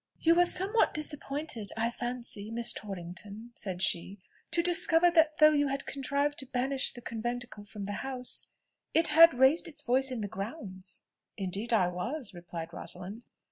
"You 0.19 0.33
were 0.33 0.47
somewhat 0.47 0.95
disappointed, 0.95 1.71
I 1.77 1.91
fancy, 1.91 2.49
Miss 2.49 2.73
Torrington," 2.73 3.51
said 3.53 3.83
she, 3.83 4.17
"to 4.49 4.63
discover 4.63 5.11
that 5.11 5.37
though 5.37 5.51
you 5.51 5.67
had 5.67 5.85
contrived 5.85 6.39
to 6.39 6.47
banish 6.47 6.91
the 6.91 7.01
conventicle 7.03 7.65
from 7.65 7.85
the 7.85 7.91
house, 8.01 8.47
it 8.95 9.09
had 9.09 9.35
raised 9.35 9.67
its 9.67 9.83
voice 9.83 10.09
in 10.09 10.21
the 10.21 10.27
grounds." 10.27 11.03
"Indeed 11.37 11.71
I 11.71 11.87
was," 11.89 12.33
replied 12.33 12.73
Rosalind. 12.73 13.27